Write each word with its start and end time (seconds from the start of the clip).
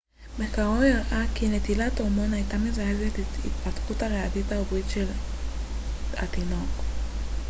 מחקרו 0.39 0.65
הראה 0.73 1.23
כי 1.35 1.47
נטילת 1.49 1.99
הורמון 1.99 2.33
הייתה 2.33 2.57
מזרזת 2.57 3.19
את 3.19 3.25
ההתפתחות 3.45 4.01
הריאתית 4.03 4.51
העוברית 4.51 4.85
של 4.89 5.05
התינוק 6.17 6.69